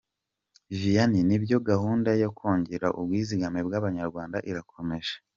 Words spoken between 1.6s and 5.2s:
gahunda yo kongera ubwizigame bw’Abanyarwanda irakomeje.